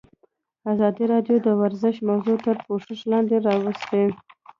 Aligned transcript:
ازادي 0.71 1.03
راډیو 1.13 1.35
د 1.41 1.47
ورزش 1.61 1.95
موضوع 2.09 2.37
تر 2.45 2.55
پوښښ 2.65 2.99
لاندې 3.11 3.35
راوستې. 3.47 4.03